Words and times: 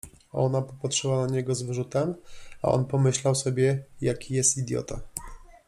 Ona 0.33 0.61
popatrzyła 0.61 1.25
na 1.27 1.33
niego 1.33 1.55
z 1.55 1.61
wyrzutem, 1.61 2.15
a 2.61 2.67
on 2.71 2.85
pomyślał 2.85 3.35
sobie, 3.35 3.83
jaki 4.01 4.33
jest 4.33 4.57
idiota. 4.57 4.99